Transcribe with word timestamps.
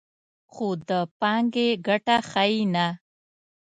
خو 0.53 0.67
د 0.89 0.91
پانګې 1.19 1.67
ګټه 1.87 2.17
ښیي 2.29 2.61
نه 2.73 2.87